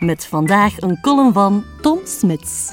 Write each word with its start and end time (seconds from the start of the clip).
Met 0.00 0.26
vandaag 0.26 0.80
een 0.80 1.00
column 1.00 1.32
van 1.32 1.64
Tom 1.80 2.00
Smits. 2.04 2.68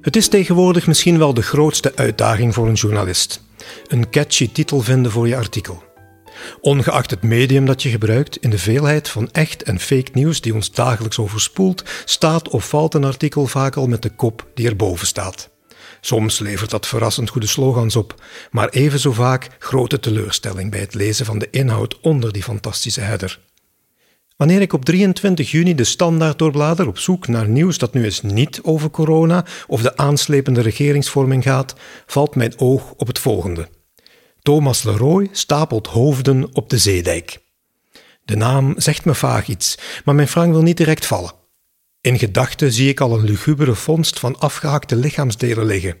Het 0.00 0.16
is 0.16 0.28
tegenwoordig 0.28 0.86
misschien 0.86 1.18
wel 1.18 1.34
de 1.34 1.42
grootste 1.42 1.92
uitdaging 1.96 2.54
voor 2.54 2.68
een 2.68 2.74
journalist: 2.74 3.42
een 3.86 4.10
catchy 4.10 4.52
titel 4.52 4.80
vinden 4.80 5.12
voor 5.12 5.28
je 5.28 5.36
artikel. 5.36 5.82
Ongeacht 6.60 7.10
het 7.10 7.22
medium 7.22 7.64
dat 7.64 7.82
je 7.82 7.88
gebruikt, 7.88 8.36
in 8.36 8.50
de 8.50 8.58
veelheid 8.58 9.08
van 9.08 9.30
echt 9.30 9.62
en 9.62 9.80
fake 9.80 10.10
nieuws 10.12 10.40
die 10.40 10.54
ons 10.54 10.72
dagelijks 10.72 11.18
overspoelt, 11.18 11.82
staat 12.04 12.48
of 12.48 12.68
valt 12.68 12.94
een 12.94 13.04
artikel 13.04 13.46
vaak 13.46 13.76
al 13.76 13.86
met 13.86 14.02
de 14.02 14.10
kop 14.10 14.46
die 14.54 14.68
erboven 14.68 15.06
staat. 15.06 15.50
Soms 16.00 16.38
levert 16.38 16.70
dat 16.70 16.86
verrassend 16.86 17.30
goede 17.30 17.46
slogans 17.46 17.96
op, 17.96 18.22
maar 18.50 18.68
even 18.68 18.98
zo 18.98 19.12
vaak 19.12 19.48
grote 19.58 20.00
teleurstelling 20.00 20.70
bij 20.70 20.80
het 20.80 20.94
lezen 20.94 21.26
van 21.26 21.38
de 21.38 21.50
inhoud 21.50 22.00
onder 22.00 22.32
die 22.32 22.42
fantastische 22.42 23.00
header. 23.00 23.38
Wanneer 24.38 24.60
ik 24.60 24.72
op 24.72 24.84
23 24.84 25.50
juni 25.50 25.74
de 25.74 25.84
standaard 25.84 26.38
doorblader 26.38 26.86
op 26.86 26.98
zoek 26.98 27.28
naar 27.28 27.48
nieuws 27.48 27.78
dat 27.78 27.94
nu 27.94 28.04
eens 28.04 28.22
niet 28.22 28.60
over 28.62 28.90
corona 28.90 29.44
of 29.66 29.82
de 29.82 29.96
aanslepende 29.96 30.60
regeringsvorming 30.60 31.42
gaat, 31.42 31.74
valt 32.06 32.34
mijn 32.34 32.58
oog 32.58 32.92
op 32.96 33.06
het 33.06 33.18
volgende. 33.18 33.68
Thomas 34.42 34.82
Leroy 34.82 35.28
stapelt 35.32 35.86
hoofden 35.86 36.54
op 36.54 36.70
de 36.70 36.78
zeedijk. 36.78 37.38
De 38.24 38.36
naam 38.36 38.74
zegt 38.76 39.04
me 39.04 39.14
vaag 39.14 39.48
iets, 39.48 39.78
maar 40.04 40.14
mijn 40.14 40.28
frank 40.28 40.52
wil 40.52 40.62
niet 40.62 40.76
direct 40.76 41.06
vallen. 41.06 41.32
In 42.00 42.18
gedachten 42.18 42.72
zie 42.72 42.88
ik 42.88 43.00
al 43.00 43.18
een 43.18 43.24
lugubere 43.24 43.74
vondst 43.74 44.18
van 44.18 44.38
afgehakte 44.38 44.96
lichaamsdelen 44.96 45.66
liggen. 45.66 45.96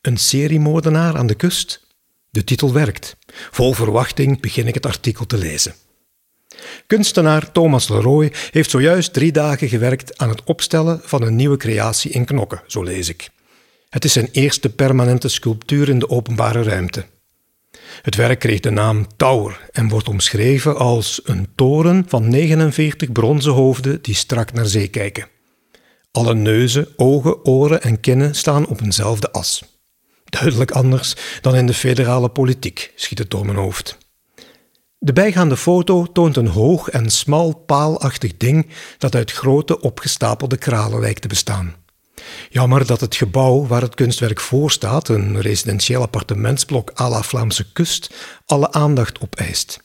Een 0.00 0.16
seriemoordenaar 0.16 1.16
aan 1.16 1.26
de 1.26 1.34
kust? 1.34 1.86
De 2.30 2.44
titel 2.44 2.72
werkt. 2.72 3.16
Vol 3.50 3.72
verwachting 3.72 4.40
begin 4.40 4.66
ik 4.66 4.74
het 4.74 4.86
artikel 4.86 5.26
te 5.26 5.38
lezen. 5.38 5.74
Kunstenaar 6.86 7.52
Thomas 7.52 7.88
Leroy 7.88 8.32
heeft 8.50 8.70
zojuist 8.70 9.12
drie 9.12 9.32
dagen 9.32 9.68
gewerkt 9.68 10.18
aan 10.18 10.28
het 10.28 10.44
opstellen 10.44 11.00
van 11.04 11.22
een 11.22 11.36
nieuwe 11.36 11.56
creatie 11.56 12.10
in 12.10 12.24
Knokken, 12.24 12.62
zo 12.66 12.82
lees 12.82 13.08
ik. 13.08 13.28
Het 13.88 14.04
is 14.04 14.12
zijn 14.12 14.28
eerste 14.32 14.70
permanente 14.70 15.28
sculptuur 15.28 15.88
in 15.88 15.98
de 15.98 16.08
openbare 16.08 16.62
ruimte. 16.62 17.04
Het 18.02 18.14
werk 18.14 18.38
kreeg 18.38 18.60
de 18.60 18.70
naam 18.70 19.06
Tower 19.16 19.68
en 19.72 19.88
wordt 19.88 20.08
omschreven 20.08 20.76
als 20.76 21.20
een 21.24 21.48
toren 21.54 22.04
van 22.08 22.28
49 22.28 23.12
bronzen 23.12 23.52
hoofden 23.52 24.02
die 24.02 24.14
strak 24.14 24.52
naar 24.52 24.66
zee 24.66 24.88
kijken. 24.88 25.26
Alle 26.10 26.34
neuzen, 26.34 26.88
ogen, 26.96 27.44
oren 27.44 27.82
en 27.82 28.00
kinnen 28.00 28.34
staan 28.34 28.66
op 28.66 28.80
eenzelfde 28.80 29.30
as. 29.30 29.62
Duidelijk 30.24 30.70
anders 30.70 31.16
dan 31.40 31.56
in 31.56 31.66
de 31.66 31.74
federale 31.74 32.28
politiek, 32.28 32.92
schiet 32.94 33.18
het 33.18 33.30
door 33.30 33.44
mijn 33.44 33.58
hoofd. 33.58 33.98
De 35.04 35.12
bijgaande 35.12 35.56
foto 35.56 36.06
toont 36.12 36.36
een 36.36 36.46
hoog 36.46 36.88
en 36.88 37.10
smal 37.10 37.54
paalachtig 37.54 38.36
ding 38.36 38.66
dat 38.98 39.14
uit 39.14 39.32
grote 39.32 39.80
opgestapelde 39.80 40.56
kralen 40.56 41.00
lijkt 41.00 41.22
te 41.22 41.28
bestaan. 41.28 41.74
Jammer 42.48 42.86
dat 42.86 43.00
het 43.00 43.14
gebouw 43.14 43.66
waar 43.66 43.80
het 43.80 43.94
kunstwerk 43.94 44.40
voor 44.40 44.70
staat, 44.70 45.08
een 45.08 45.40
residentieel 45.40 46.02
appartementsblok 46.02 46.92
à 47.00 47.08
la 47.08 47.22
Vlaamse 47.22 47.72
kust, 47.72 48.14
alle 48.46 48.72
aandacht 48.72 49.20
opeist. 49.20 49.84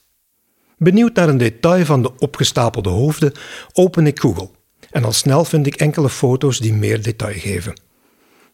Benieuwd 0.76 1.14
naar 1.14 1.28
een 1.28 1.38
detail 1.38 1.84
van 1.84 2.02
de 2.02 2.18
opgestapelde 2.18 2.88
hoofden, 2.88 3.32
open 3.72 4.06
ik 4.06 4.20
Google 4.20 4.50
en 4.90 5.04
al 5.04 5.12
snel 5.12 5.44
vind 5.44 5.66
ik 5.66 5.74
enkele 5.74 6.08
foto's 6.10 6.58
die 6.58 6.72
meer 6.72 7.02
detail 7.02 7.38
geven. 7.38 7.80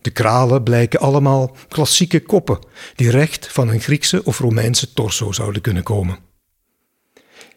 De 0.01 0.11
kralen 0.11 0.63
blijken 0.63 1.01
allemaal 1.01 1.57
klassieke 1.69 2.21
koppen 2.21 2.59
die 2.95 3.11
recht 3.11 3.53
van 3.53 3.69
een 3.69 3.81
Griekse 3.81 4.25
of 4.25 4.39
Romeinse 4.39 4.93
torso 4.93 5.33
zouden 5.33 5.63
kunnen 5.63 5.83
komen. 5.83 6.33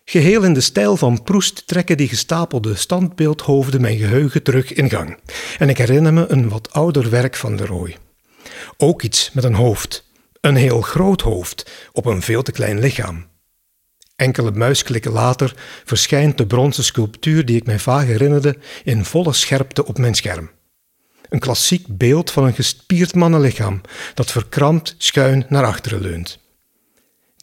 Geheel 0.09 0.43
in 0.43 0.53
de 0.53 0.61
stijl 0.61 0.97
van 0.97 1.23
Proest 1.23 1.67
trekken 1.67 1.97
die 1.97 2.07
gestapelde 2.07 2.75
standbeeldhoofden 2.75 3.81
mijn 3.81 3.97
geheugen 3.97 4.43
terug 4.43 4.73
in 4.73 4.89
gang. 4.89 5.17
En 5.57 5.69
ik 5.69 5.77
herinner 5.77 6.13
me 6.13 6.27
een 6.27 6.49
wat 6.49 6.71
ouder 6.71 7.09
werk 7.09 7.35
van 7.35 7.55
de 7.55 7.65
Roy. 7.65 7.97
Ook 8.77 9.01
iets 9.01 9.31
met 9.33 9.43
een 9.43 9.53
hoofd. 9.53 10.09
Een 10.41 10.55
heel 10.55 10.81
groot 10.81 11.21
hoofd 11.21 11.71
op 11.91 12.05
een 12.05 12.21
veel 12.21 12.41
te 12.43 12.51
klein 12.51 12.79
lichaam. 12.79 13.25
Enkele 14.15 14.51
muisklikken 14.51 15.11
later 15.11 15.53
verschijnt 15.85 16.37
de 16.37 16.47
bronzen 16.47 16.83
sculptuur 16.83 17.45
die 17.45 17.55
ik 17.55 17.65
mij 17.65 17.79
vaag 17.79 18.05
herinnerde 18.05 18.57
in 18.83 19.05
volle 19.05 19.33
scherpte 19.33 19.85
op 19.85 19.97
mijn 19.97 20.15
scherm. 20.15 20.49
Een 21.29 21.39
klassiek 21.39 21.85
beeld 21.87 22.31
van 22.31 22.43
een 22.43 22.53
gespierd 22.53 23.15
mannenlichaam 23.15 23.81
dat 24.13 24.31
verkrampt 24.31 24.95
schuin 24.97 25.45
naar 25.49 25.65
achteren 25.65 26.01
leunt. 26.01 26.39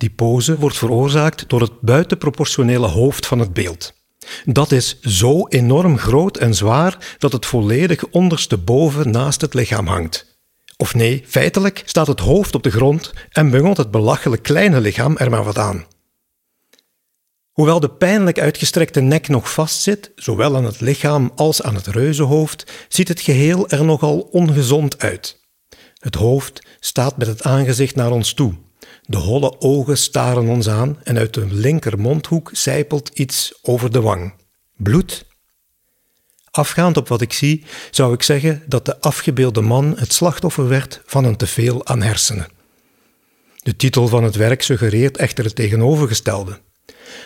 Die 0.04 0.12
pose 0.12 0.58
wordt 0.58 0.76
veroorzaakt 0.78 1.48
door 1.48 1.60
het 1.60 1.80
buitenproportionele 1.80 2.86
hoofd 2.86 3.26
van 3.26 3.38
het 3.38 3.52
beeld. 3.52 3.92
Dat 4.44 4.72
is 4.72 5.00
zo 5.00 5.46
enorm 5.46 5.98
groot 5.98 6.36
en 6.36 6.54
zwaar 6.54 7.16
dat 7.18 7.32
het 7.32 7.46
volledig 7.46 8.04
ondersteboven 8.04 9.10
naast 9.10 9.40
het 9.40 9.54
lichaam 9.54 9.86
hangt. 9.86 10.38
Of 10.76 10.94
nee, 10.94 11.24
feitelijk 11.26 11.82
staat 11.84 12.06
het 12.06 12.20
hoofd 12.20 12.54
op 12.54 12.62
de 12.62 12.70
grond 12.70 13.12
en 13.30 13.50
bungelt 13.50 13.76
het 13.76 13.90
belachelijk 13.90 14.42
kleine 14.42 14.80
lichaam 14.80 15.16
er 15.16 15.30
maar 15.30 15.44
wat 15.44 15.58
aan. 15.58 15.86
Hoewel 17.52 17.80
de 17.80 17.90
pijnlijk 17.90 18.40
uitgestrekte 18.40 19.00
nek 19.00 19.28
nog 19.28 19.52
vastzit, 19.52 20.12
zowel 20.16 20.56
aan 20.56 20.64
het 20.64 20.80
lichaam 20.80 21.32
als 21.34 21.62
aan 21.62 21.74
het 21.74 21.86
reuzenhoofd, 21.86 22.72
ziet 22.88 23.08
het 23.08 23.20
geheel 23.20 23.68
er 23.68 23.84
nogal 23.84 24.20
ongezond 24.20 24.98
uit. 24.98 25.40
Het 25.98 26.14
hoofd 26.14 26.66
staat 26.80 27.16
met 27.16 27.26
het 27.26 27.42
aangezicht 27.42 27.94
naar 27.94 28.10
ons 28.10 28.32
toe, 28.32 28.54
de 29.02 29.16
holle 29.16 29.60
ogen 29.60 29.98
staren 29.98 30.48
ons 30.48 30.68
aan 30.68 30.98
en 31.02 31.18
uit 31.18 31.34
de 31.34 31.46
linker 31.46 31.98
mondhoek 31.98 32.50
zijpelt 32.52 33.08
iets 33.08 33.58
over 33.62 33.92
de 33.92 34.00
wang. 34.00 34.34
Bloed. 34.76 35.26
Afgaand 36.50 36.96
op 36.96 37.08
wat 37.08 37.20
ik 37.20 37.32
zie, 37.32 37.64
zou 37.90 38.14
ik 38.14 38.22
zeggen 38.22 38.62
dat 38.66 38.84
de 38.84 39.00
afgebeelde 39.00 39.60
man 39.60 39.94
het 39.98 40.12
slachtoffer 40.12 40.68
werd 40.68 41.02
van 41.04 41.24
een 41.24 41.36
teveel 41.36 41.86
aan 41.86 42.02
hersenen. 42.02 42.48
De 43.56 43.76
titel 43.76 44.08
van 44.08 44.24
het 44.24 44.36
werk 44.36 44.62
suggereert 44.62 45.16
echter 45.16 45.44
het 45.44 45.54
tegenovergestelde. 45.54 46.60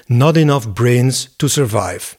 Not 0.07 0.37
enough 0.37 0.73
brains 0.73 1.35
to 1.37 1.47
survive. 1.47 2.17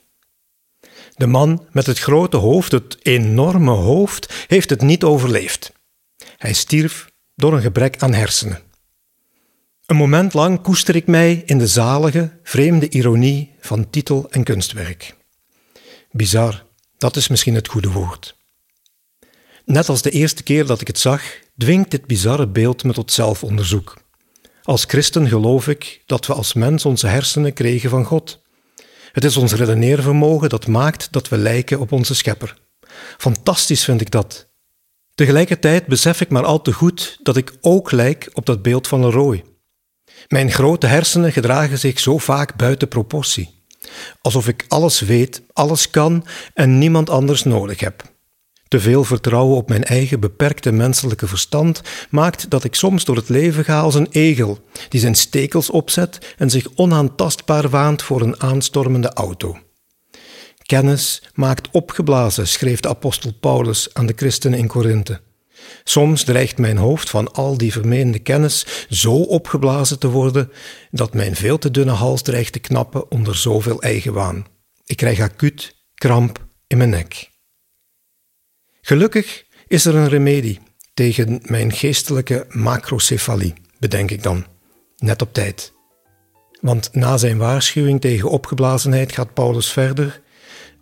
De 1.14 1.26
man 1.26 1.66
met 1.72 1.86
het 1.86 1.98
grote 1.98 2.36
hoofd, 2.36 2.72
het 2.72 2.96
enorme 3.02 3.70
hoofd, 3.70 4.44
heeft 4.46 4.70
het 4.70 4.80
niet 4.80 5.04
overleefd. 5.04 5.72
Hij 6.36 6.52
stierf 6.52 7.10
door 7.34 7.52
een 7.52 7.62
gebrek 7.62 8.02
aan 8.02 8.14
hersenen. 8.14 8.69
Een 9.90 9.96
moment 9.96 10.34
lang 10.34 10.60
koester 10.60 10.96
ik 10.96 11.06
mij 11.06 11.42
in 11.46 11.58
de 11.58 11.66
zalige, 11.66 12.38
vreemde 12.42 12.88
ironie 12.88 13.54
van 13.60 13.90
titel 13.90 14.26
en 14.30 14.44
kunstwerk. 14.44 15.14
Bizar, 16.10 16.64
dat 16.98 17.16
is 17.16 17.28
misschien 17.28 17.54
het 17.54 17.68
goede 17.68 17.90
woord. 17.90 18.36
Net 19.64 19.88
als 19.88 20.02
de 20.02 20.10
eerste 20.10 20.42
keer 20.42 20.66
dat 20.66 20.80
ik 20.80 20.86
het 20.86 20.98
zag, 20.98 21.22
dwingt 21.58 21.90
dit 21.90 22.06
bizarre 22.06 22.48
beeld 22.48 22.84
me 22.84 22.92
tot 22.92 23.12
zelfonderzoek. 23.12 23.96
Als 24.62 24.84
christen 24.84 25.28
geloof 25.28 25.68
ik 25.68 26.02
dat 26.06 26.26
we 26.26 26.34
als 26.34 26.52
mens 26.52 26.84
onze 26.84 27.06
hersenen 27.06 27.52
kregen 27.52 27.90
van 27.90 28.04
God. 28.04 28.42
Het 29.12 29.24
is 29.24 29.36
ons 29.36 29.52
redeneervermogen 29.52 30.48
dat 30.48 30.66
maakt 30.66 31.12
dat 31.12 31.28
we 31.28 31.36
lijken 31.36 31.80
op 31.80 31.92
onze 31.92 32.14
schepper. 32.14 32.58
Fantastisch 33.18 33.84
vind 33.84 34.00
ik 34.00 34.10
dat. 34.10 34.50
Tegelijkertijd 35.14 35.86
besef 35.86 36.20
ik 36.20 36.28
maar 36.28 36.44
al 36.44 36.62
te 36.62 36.72
goed 36.72 37.18
dat 37.22 37.36
ik 37.36 37.52
ook 37.60 37.90
lijk 37.90 38.30
op 38.32 38.46
dat 38.46 38.62
beeld 38.62 38.86
van 38.86 39.00
Leroy. 39.00 39.44
Mijn 40.28 40.50
grote 40.50 40.86
hersenen 40.86 41.32
gedragen 41.32 41.78
zich 41.78 42.00
zo 42.00 42.18
vaak 42.18 42.56
buiten 42.56 42.88
proportie. 42.88 43.64
Alsof 44.20 44.48
ik 44.48 44.64
alles 44.68 45.00
weet, 45.00 45.42
alles 45.52 45.90
kan 45.90 46.26
en 46.54 46.78
niemand 46.78 47.10
anders 47.10 47.44
nodig 47.44 47.80
heb. 47.80 48.02
Te 48.68 48.80
veel 48.80 49.04
vertrouwen 49.04 49.56
op 49.56 49.68
mijn 49.68 49.84
eigen 49.84 50.20
beperkte 50.20 50.72
menselijke 50.72 51.26
verstand 51.26 51.80
maakt 52.10 52.50
dat 52.50 52.64
ik 52.64 52.74
soms 52.74 53.04
door 53.04 53.16
het 53.16 53.28
leven 53.28 53.64
ga 53.64 53.80
als 53.80 53.94
een 53.94 54.08
egel, 54.10 54.58
die 54.88 55.00
zijn 55.00 55.14
stekels 55.14 55.70
opzet 55.70 56.34
en 56.36 56.50
zich 56.50 56.66
onaantastbaar 56.74 57.68
waant 57.68 58.02
voor 58.02 58.20
een 58.20 58.40
aanstormende 58.40 59.12
auto. 59.12 59.58
Kennis 60.62 61.22
maakt 61.34 61.68
opgeblazen, 61.70 62.48
schreef 62.48 62.80
de 62.80 62.88
apostel 62.88 63.32
Paulus 63.40 63.94
aan 63.94 64.06
de 64.06 64.12
christenen 64.16 64.58
in 64.58 64.66
Korinthe. 64.66 65.20
Soms 65.84 66.24
dreigt 66.24 66.58
mijn 66.58 66.76
hoofd 66.76 67.10
van 67.10 67.32
al 67.32 67.58
die 67.58 67.72
vermeende 67.72 68.18
kennis 68.18 68.86
zo 68.88 69.12
opgeblazen 69.12 69.98
te 69.98 70.08
worden 70.08 70.50
dat 70.90 71.14
mijn 71.14 71.36
veel 71.36 71.58
te 71.58 71.70
dunne 71.70 71.92
hals 71.92 72.22
dreigt 72.22 72.52
te 72.52 72.58
knappen 72.58 73.10
onder 73.10 73.36
zoveel 73.36 73.82
eigenwaan. 73.82 74.46
Ik 74.84 74.96
krijg 74.96 75.20
acuut 75.20 75.76
kramp 75.94 76.46
in 76.66 76.76
mijn 76.76 76.90
nek. 76.90 77.30
Gelukkig 78.80 79.44
is 79.66 79.84
er 79.84 79.94
een 79.94 80.08
remedie 80.08 80.58
tegen 80.94 81.40
mijn 81.42 81.72
geestelijke 81.72 82.46
macrocefalie, 82.48 83.54
bedenk 83.78 84.10
ik 84.10 84.22
dan, 84.22 84.46
net 84.96 85.22
op 85.22 85.32
tijd. 85.32 85.72
Want 86.60 86.94
na 86.94 87.16
zijn 87.16 87.38
waarschuwing 87.38 88.00
tegen 88.00 88.30
opgeblazenheid 88.30 89.12
gaat 89.12 89.34
Paulus 89.34 89.72
verder, 89.72 90.20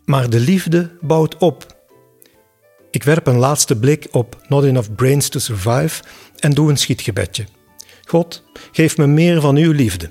maar 0.04 0.30
de 0.30 0.40
liefde 0.40 0.96
bouwt 1.00 1.36
op. 1.36 1.77
Ik 2.90 3.02
werp 3.02 3.26
een 3.26 3.38
laatste 3.38 3.76
blik 3.76 4.08
op 4.10 4.36
Not 4.48 4.64
Enough 4.64 4.88
Brains 4.96 5.28
to 5.28 5.38
Survive 5.38 6.02
en 6.38 6.50
doe 6.50 6.70
een 6.70 6.76
schietgebedje. 6.76 7.46
God, 8.04 8.42
geef 8.72 8.96
me 8.96 9.06
meer 9.06 9.40
van 9.40 9.56
uw 9.56 9.72
liefde. 9.72 10.10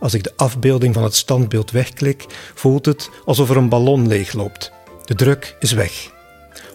Als 0.00 0.14
ik 0.14 0.22
de 0.22 0.32
afbeelding 0.36 0.94
van 0.94 1.02
het 1.02 1.14
standbeeld 1.14 1.70
wegklik, 1.70 2.24
voelt 2.54 2.86
het 2.86 3.10
alsof 3.24 3.50
er 3.50 3.56
een 3.56 3.68
ballon 3.68 4.08
leegloopt. 4.08 4.72
De 5.04 5.14
druk 5.14 5.56
is 5.60 5.72
weg. 5.72 6.12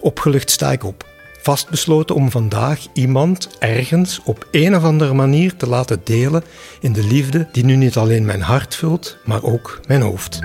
Opgelucht 0.01 0.51
sta 0.51 0.71
ik 0.71 0.83
op, 0.83 1.07
vastbesloten 1.41 2.15
om 2.15 2.31
vandaag 2.31 2.85
iemand 2.93 3.49
ergens 3.59 4.21
op 4.23 4.47
een 4.51 4.75
of 4.75 4.83
andere 4.83 5.13
manier 5.13 5.55
te 5.55 5.67
laten 5.67 6.01
delen 6.03 6.43
in 6.79 6.93
de 6.93 7.03
liefde 7.03 7.47
die 7.51 7.65
nu 7.65 7.75
niet 7.75 7.97
alleen 7.97 8.25
mijn 8.25 8.41
hart 8.41 8.75
vult, 8.75 9.17
maar 9.25 9.43
ook 9.43 9.79
mijn 9.87 10.01
hoofd. 10.01 10.39